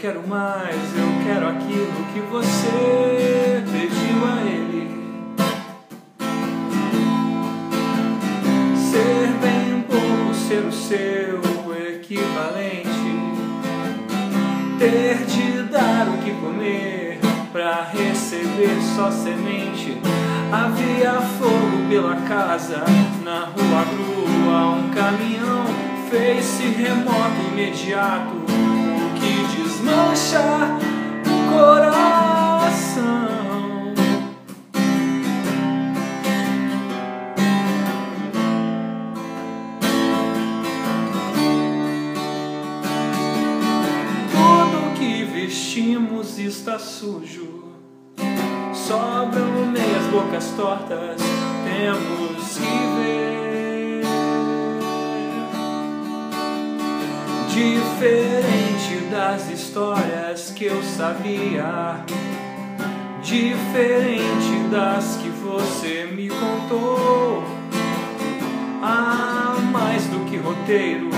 Quero 0.00 0.26
mais, 0.26 0.96
eu 0.96 1.24
quero 1.26 1.46
aquilo 1.46 2.06
que 2.14 2.20
você 2.20 3.62
pediu 3.70 4.24
a 4.24 4.40
ele. 4.46 4.88
Ser 8.74 9.28
bem 9.42 9.82
pouco, 9.82 10.34
ser 10.34 10.64
o 10.64 10.72
seu 10.72 11.42
equivalente. 11.86 12.88
Ter 14.78 15.18
de 15.26 15.64
dar 15.64 16.08
o 16.08 16.16
que 16.24 16.30
comer 16.30 17.20
pra 17.52 17.82
receber 17.82 18.80
só 18.96 19.10
semente. 19.10 20.00
Havia 20.50 21.20
fogo 21.20 21.90
pela 21.90 22.16
casa, 22.22 22.86
na 23.22 23.40
rua 23.40 23.84
grua 23.84 24.76
um 24.76 24.90
caminhão 24.94 25.90
fez-se 26.10 26.64
remoto 26.64 27.40
imediato, 27.52 28.34
desmancha 29.70 30.42
o 31.24 31.52
coração. 31.52 32.90
Tudo 44.32 44.98
que 44.98 45.24
vestimos 45.24 46.38
está 46.38 46.78
sujo. 46.78 47.60
Sobram 48.72 49.66
meias 49.70 50.06
bocas 50.10 50.50
tortas, 50.56 51.20
temos 51.64 52.58
que 52.58 52.74
ver. 52.96 54.00
Diferente 57.48 58.49
das 59.10 59.50
histórias 59.50 60.52
que 60.54 60.66
eu 60.66 60.80
sabia, 60.84 61.96
diferente 63.20 64.68
das 64.70 65.16
que 65.16 65.28
você 65.28 66.08
me 66.12 66.28
contou. 66.28 67.42
Há 68.80 69.56
mais 69.72 70.04
do 70.04 70.24
que 70.30 70.36
roteiro, 70.36 71.10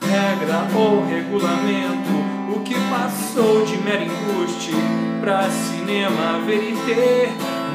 regra 0.00 0.66
ou 0.74 1.04
regulamento. 1.04 2.28
O 2.56 2.60
que 2.60 2.74
passou 2.90 3.64
de 3.66 3.76
mero 3.76 4.04
embuste 4.04 4.72
pra 5.20 5.50
cinema 5.50 6.40
veriter 6.46 7.28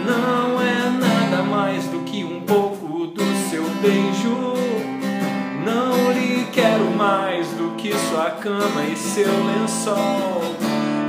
não 0.03 0.59
é 0.59 0.89
nada 0.89 1.43
mais 1.43 1.85
do 1.85 1.99
que 2.03 2.23
um 2.23 2.41
pouco 2.41 3.05
do 3.05 3.23
seu 3.49 3.63
beijo. 3.81 4.52
Que 7.83 7.93
sua 7.97 8.31
cama 8.41 8.85
e 8.85 8.95
seu 8.95 9.27
lençol. 9.27 10.41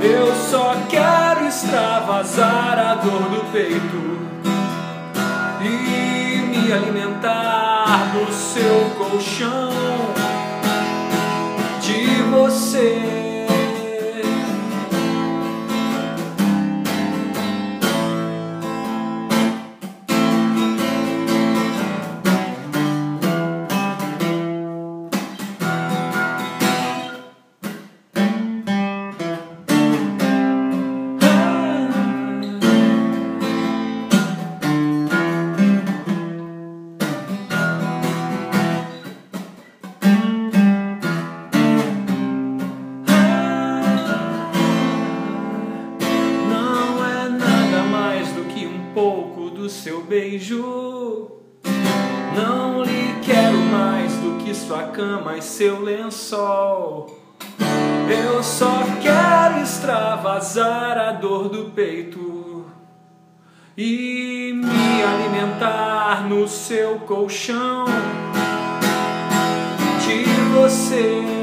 Eu 0.01 0.35
só 0.35 0.75
quero 0.89 1.47
extravasar 1.47 2.77
a 2.77 2.95
dor 2.95 3.29
do 3.29 3.49
peito 3.49 4.19
e 5.61 6.41
me 6.41 6.73
alimentar 6.73 8.11
do 8.11 8.29
seu 8.33 8.89
colchão 8.97 9.71
de 11.79 12.23
você. 12.23 13.24
Beijo. 50.15 51.27
Não 52.33 52.81
lhe 52.83 53.15
quero 53.21 53.57
mais 53.57 54.13
do 54.13 54.37
que 54.41 54.55
sua 54.55 54.83
cama 54.83 55.37
e 55.37 55.41
seu 55.41 55.81
lençol. 55.81 57.19
Eu 58.09 58.41
só 58.41 58.83
quero 59.01 59.61
extravasar 59.61 60.97
a 60.97 61.11
dor 61.11 61.49
do 61.49 61.71
peito 61.71 62.65
e 63.77 64.53
me 64.53 65.03
alimentar 65.03 66.25
no 66.29 66.47
seu 66.47 66.99
colchão 66.99 67.83
de 70.05 70.23
você. 70.53 71.34